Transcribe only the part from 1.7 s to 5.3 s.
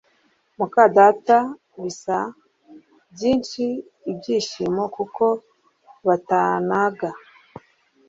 bisa byinshi ibyishimo kuko